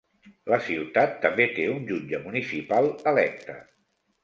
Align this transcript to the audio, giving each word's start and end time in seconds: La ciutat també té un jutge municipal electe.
La 0.53 0.57
ciutat 0.69 1.13
també 1.25 1.47
té 1.59 1.67
un 1.75 1.85
jutge 1.91 2.23
municipal 2.25 2.91
electe. 3.15 3.61